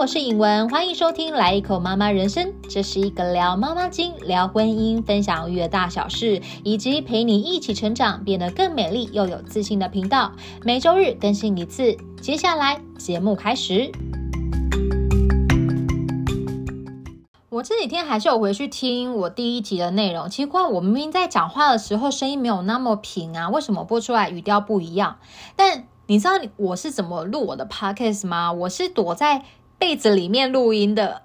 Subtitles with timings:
[0.00, 10.32] 我是尹文，欢迎收听《来一口妈妈人生》，这是一个聊妈妈经、聊婚姻、分享育儿大小事，以及陪你一起成长，变得更美丽又有自信的频道。
[10.64, 11.98] 每周日更新一次。
[12.22, 13.92] 接下来节目开始。
[17.50, 25.18] 我这几天还是有回去听我第一集的内容，奇怪，我明明在讲话的时候声音没有那么平啊，为什么播出来语调不一样？
[25.56, 28.50] 但你知道我是怎么录我的 podcast 吗？
[28.50, 29.44] 我是躲在。
[29.80, 31.22] 被子里面录音的，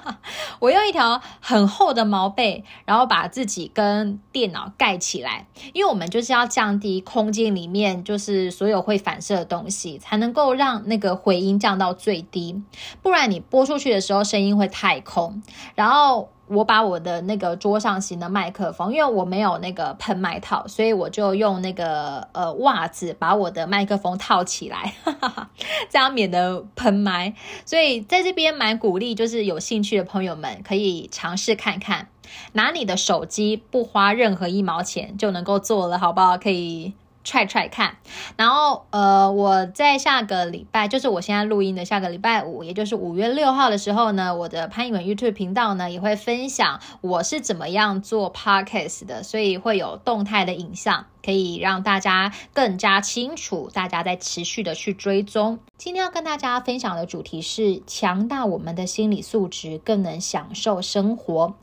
[0.60, 12.62] 我用一条很厚的毛被，然后把自己跟电脑盖起来，因为我们就是要降低空间里面就是所有会反射的东西，才能够让那个回音降到最低，
[13.00, 15.42] 不然你播出去的时候声音会太空，
[15.74, 16.28] 然后。
[16.48, 24.94] 我把我的那个桌上型的麦克风，因为我没有那个喷麦套，所以我就用那个呃袜子把我的麦克风套起来，
[25.90, 27.34] 这样免得喷麦。
[27.64, 32.08] 所以在这边蛮鼓励，就是有兴趣的朋友们可以尝试看看，
[32.52, 36.38] 拿你的手机不花任何一毛钱就能够做了，好不好？
[36.38, 36.94] 可以。
[37.26, 37.96] 踹踹看，
[38.36, 51.06] 然后呃，我在下个礼拜，就是我现在录音的下个礼拜五，也就是五月六号的时候呢，我的潘一文 YouTube 频道呢也会分享我是怎么样做 Podcast 的，所以会有动态的影像。
[51.26, 55.58] 可以让大家更加清楚，大家在持续的去追踪。
[55.76, 61.56] 今天要跟大家分享的主题是强大我们的心理素质，更能享受生活。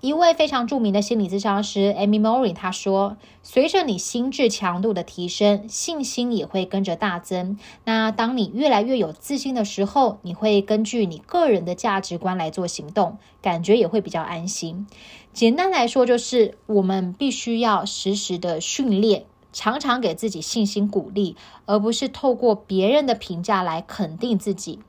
[0.00, 7.58] 一位非常著名的心理咨询师 Amy Morin 他说：“随着你心智强度的提升，信心也会跟着大增。
[7.84, 14.86] 那当你越来越有自信的时候，你会根据你个人的价值观来做行动，感觉也会比较安心。”
[15.32, 24.80] 简单来说，就是我们必须要时时的训练，常常给自己信心鼓励，而不是透过别人的评价来肯定自己。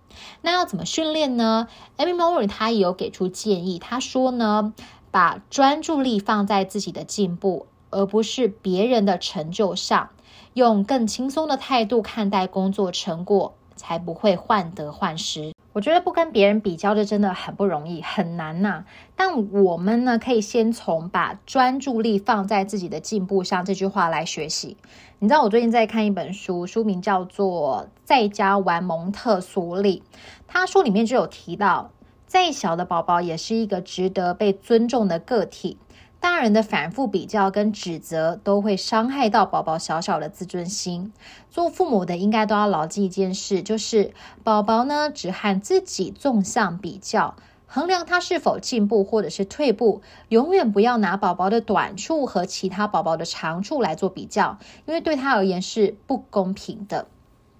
[0.42, 1.68] 那要怎么训练呢
[1.98, 4.74] ？Amy m o r i 他也有给出建议，他说呢，
[5.12, 10.10] 把专注力放在自己的进步，而不是别人的成就上，
[10.56, 15.54] 用更轻松的态度看待工作成果，才不会患得患失。
[15.80, 18.84] 我觉得不跟别人比较，这真的很不容易，很难呐。
[19.16, 24.76] 但我们呢，可以先从把专注力放在自己的进步上这句话来学习。
[25.20, 30.04] 你知道，我最近在看一本书，书名叫做《在家玩蒙特梭利》，
[30.50, 31.92] 他书里面就有提到，
[32.28, 35.78] 再小的宝宝也是一个值得被尊重的个体。
[36.20, 41.14] 大人的反复比较跟指责都会伤害到宝宝小小的自尊心。
[41.50, 44.14] 做父母的应该都要牢记一件事，就是
[44.44, 47.36] 宝宝呢只和自己纵向比较，
[47.68, 57.08] 衡量他是否进步或者是退步，永远不要拿宝宝的短处和其他宝宝的长处来做比较，因为对他而言是不公平的。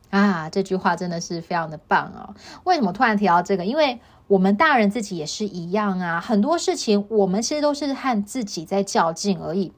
[0.10, 2.34] 啊，这句话真的是非常的棒哦！
[2.64, 3.66] 为什么突然提到这个？
[3.66, 9.74] 因为我们大人自己也是一样啊，很多事情我们其实都是和自己在较劲而已。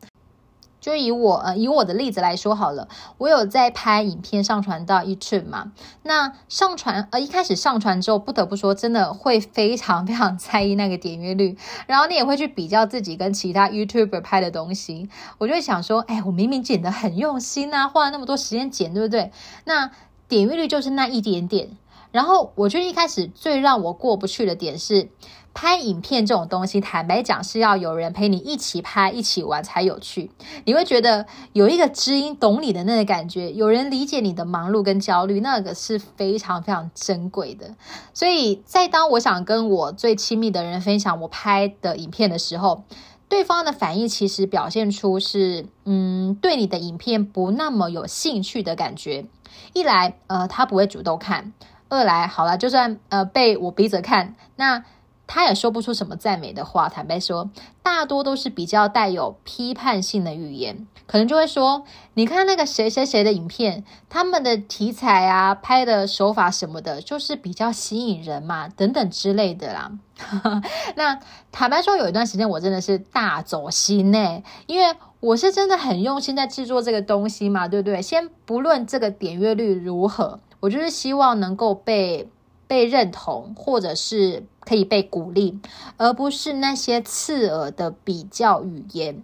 [0.82, 2.88] 就以我呃以我的例子来说好了，
[3.20, 5.72] 我有在拍影片上传到 YouTube 嘛？
[6.02, 15.08] 那上传呃一开始上传之后，不得不说真的会非常非常在意那个点阅率，然后你也会去比较自己跟其他 YouTuber 拍的东西，
[15.38, 19.32] 我就会想说，哎，我明明剪得很用心啊，花了那么多时间剪，对不对？
[19.66, 19.92] 那
[20.28, 21.70] 点阅率就是那一点点。
[22.12, 25.10] 然后我觉得一开始最让我过不去的点是，
[25.54, 30.32] 拍影片这种东西，坦白讲是要有人陪你一起拍、一起玩才有趣。
[30.66, 37.76] 你会觉得有一个知音懂你的那个感觉，有人理解你的忙碌跟焦虑，那个是非常非常珍贵的。
[38.14, 42.84] 所以在当我想跟我最亲密的人分享我拍的影片的时候，
[43.28, 49.26] 对方的反应其实表现出是，嗯，对你的影片不那么有兴趣的感觉。
[49.74, 51.54] 一来，呃，他不会主动看。
[51.92, 54.86] 二来好了，就算呃被我逼着看，那
[55.28, 56.88] 他也说不出什么赞美的话。
[56.88, 57.50] 坦白说，
[57.84, 61.84] 大多都是比较带有批判性的语言，可能就会说
[62.16, 69.92] ：“你看那个谁谁谁的影片，他们的题材啊、拍的手法什么的，就是比较吸引人嘛，等等之类的啦。
[70.96, 71.20] ”那
[71.52, 78.02] 坦白说，有一段时间我真的是大走心呢，因为我是真的很用心在制作这个东西嘛，对不对？
[78.02, 80.40] 先不论这个点阅率如何。
[80.62, 82.30] 我就是希望能够被
[82.68, 85.60] 被认同，或者是可以被鼓励，
[85.98, 89.22] 而不是那些刺耳的比较语言。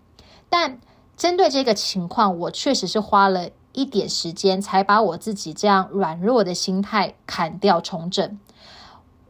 [0.49, 0.79] 但
[1.15, 8.39] 针对这个情况，我确实是花了一点时间，才把我自己这样软弱的心态砍掉重整。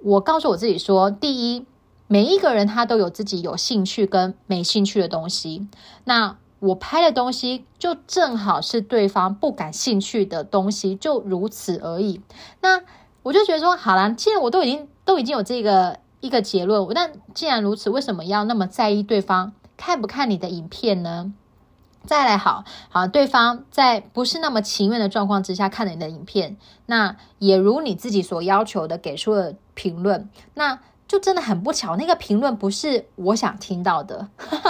[0.01, 1.65] 我告诉我自己说：第一，
[2.07, 5.68] 每一个人他都有自己有兴趣跟没兴趣的东西。
[6.06, 12.21] 那我拍的东西就正好是对方不感兴趣的东西，就如此而已。
[12.62, 12.81] 那
[13.24, 21.33] 我就觉得说，好了，既然我都已经都已经有这个一个结论，那既然如此，为什么要那么在意对方看不看你的影片呢？
[22.06, 26.56] 再来，好好，对方在不是那么情愿的状况之下看了你的影片，
[26.86, 34.27] 那也如你自己所要求的给出了评论，那就真的很不巧，那个评论不是我想听到的。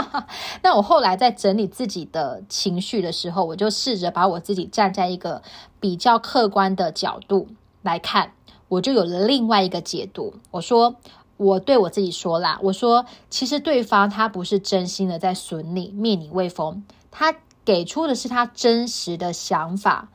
[0.62, 5.42] 那我后来在整理自己的情绪的时候，我就试着把我自己站在一个
[5.80, 7.48] 比较客观的角度
[7.82, 8.34] 来看，
[8.68, 10.36] 我就有了另外一个解读。
[10.52, 10.96] 我说，
[11.38, 16.84] 我对我自己说啦，我说，其实对方他不是真心的在损你，灭你威风。
[17.10, 17.34] 他
[17.66, 20.10] 给出的是他真实的想法，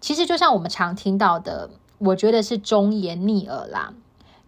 [0.00, 1.68] 其实就像我们常听到的，
[1.98, 3.92] 我觉得是忠言逆耳啦。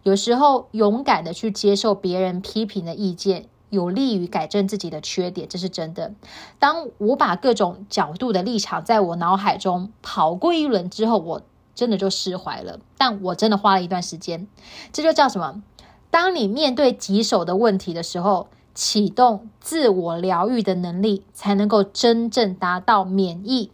[0.03, 6.13] 有时候勇敢的去接受别人批评的意见，有利于改正自己的缺点，这是真的。
[6.57, 11.41] 当我把各种角度的立场在我脑海中跑过一轮之后，我
[11.75, 12.79] 真的就释怀了。
[12.97, 14.47] 但我真的花了一段时间，
[14.91, 15.61] 这就叫什么？
[16.09, 18.47] 当你面对棘手的问题的时候。
[18.75, 23.71] 启动自我疗愈的能力，才能够真正达到免疫，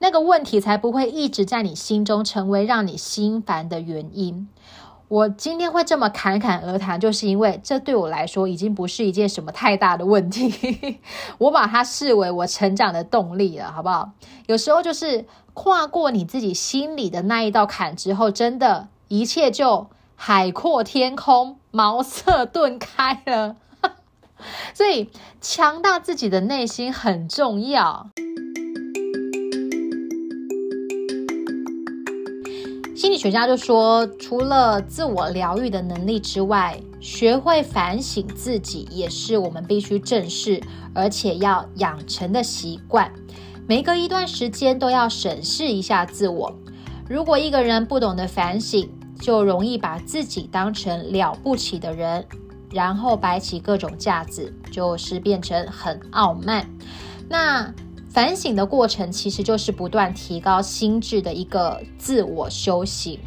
[0.00, 4.48] 那个问题才不会一直在你心中成为让你心烦的原因。
[5.10, 11.00] 我今天会这么侃侃而谈，就是因为这对我来说已经不是一件什么太大的问题，
[11.38, 14.12] 我把它视为我成长的动力了，好不好？
[14.46, 23.56] 有时候就是跨过你自己心里的那一道坎之后，真的，一切就海阔天空，茅塞顿开了。
[24.72, 25.10] 所以，
[25.40, 28.10] 强大自己的内心很重要。
[33.00, 40.62] 心理学家就说，除了自我疗愈的能力之外，学会反省自己也是我们必须正视
[40.92, 43.10] 而且要养成的习惯。
[43.66, 46.54] 每隔一段时间都要审视一下自我。
[47.08, 48.86] 如果一个人不懂得反省，
[49.18, 52.22] 就容易把自己当成了不起的人。
[52.70, 56.68] 然后摆起各种架子，就是变成很傲慢。
[57.30, 57.72] 那
[58.10, 63.20] 反省的过程其实就是不断提高心智的一个自我修行。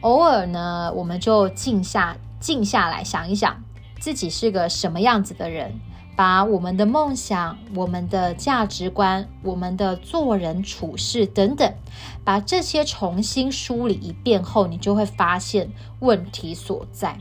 [0.00, 3.62] 偶尔呢，我们就静下静下来想一想，
[4.00, 5.78] 自己是个什么样子的人，
[6.16, 11.70] 把我们的梦想、我们的价值观、我们的做人处事等等，
[12.24, 15.70] 把这些重新梳理一遍后，你就会发现
[16.00, 17.18] 问题所在。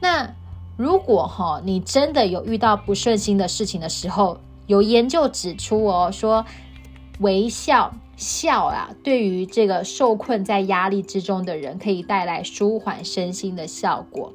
[0.00, 0.34] 那。
[0.76, 4.38] 如果哈，你真的有遇到不顺心的事情的时候，
[4.70, 6.46] 有研究指出哦，说
[7.18, 14.32] 微笑笑啊，对于这个受困在压力之中的人，可以带来舒缓身心的效果。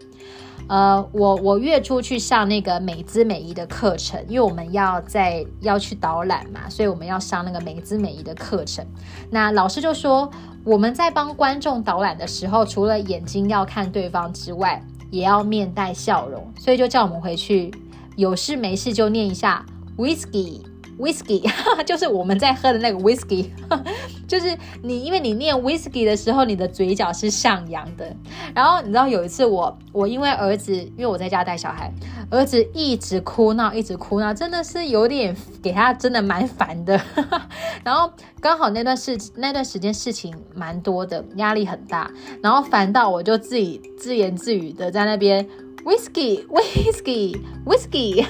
[0.68, 8.86] 呃，我我月初去上那个美姿美仪的课程，因为我们要在要去导览嘛，所以我们要上那个美姿美仪的课程。
[9.30, 10.30] 那老师就说，
[10.66, 17.72] 我们在帮观众导览的时候，除了眼睛要看对方之外，也要面带笑容，所以就叫我们回去，
[18.18, 19.66] 有事没事就念一下
[19.98, 20.62] whiskey
[20.98, 21.44] whiskey，
[21.86, 23.50] 就是我们在喝的那个 whiskey，
[24.28, 28.16] 就是你因为你念 Whisky 的时候，你的嘴角是上扬的。
[28.54, 31.92] 然后你知道有一次我我因为儿子，因为我在家带小孩，
[32.30, 36.98] 儿子一直哭闹，一直哭闹，真的是有点给他真的蛮烦的。
[37.84, 38.10] 然后
[38.40, 42.10] 刚好那段事那段时间事情蛮多的，压力很大，
[42.42, 45.46] 然后烦到我就自己自言自语的在那边
[45.84, 48.26] Whisky，Whisky，Whisky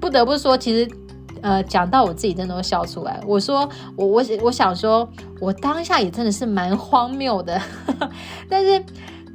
[0.00, 0.90] 不得不说其实。
[1.40, 3.20] 呃，讲到我自己真的会笑出来。
[3.24, 3.60] 我说，
[3.94, 5.08] 我我我想说，
[5.40, 7.62] 我当下也真的是蛮荒谬的，
[8.50, 8.84] 但是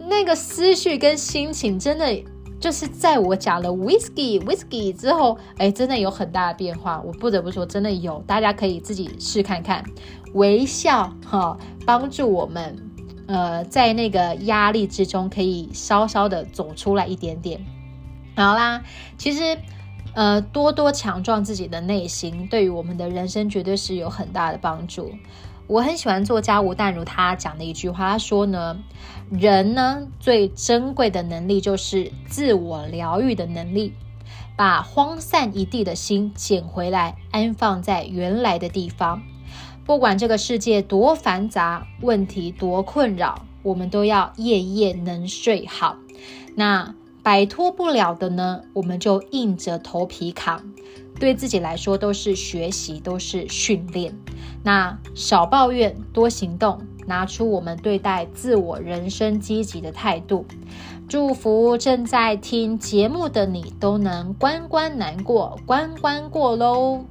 [0.10, 2.22] 那个思绪跟心情真的
[2.60, 7.01] 就是在我讲了 whiskey whiskey 之后，哎，真的有很大的变化。
[7.05, 9.82] 我不得不说，真的有，大家可以自己试看看，
[10.34, 12.75] 微笑哈，帮助我们
[13.27, 17.65] 呃在那个压力之中可以稍稍的走出来一点点。
[18.36, 18.84] 好啦，
[19.17, 19.58] 其实。
[20.13, 25.12] 呃，多多强壮自己的内心，对于我们的人生绝对是有很大的帮助。
[25.65, 28.77] 我很喜欢作家吴淡如他讲的一句话，他说呢，
[29.32, 33.93] 人呢最珍贵的能力就是自我疗愈的能力，
[34.55, 39.24] 把荒散一地的心捡回来，安放在原来的地方。
[39.84, 45.98] 不管这个世界多繁杂，问题多困扰，我们都要夜夜能睡好。
[46.55, 46.93] 那。
[47.24, 50.62] 摆脱不了的呢，我们就硬着头皮扛。
[51.20, 54.13] 对自己来说，都是学习，都是训练。
[54.63, 60.46] 那少抱怨，多行动，拿出我们对待自我人生积极的态度。
[61.08, 67.06] 祝福正在听节目的你，都能关关难过关关过喽。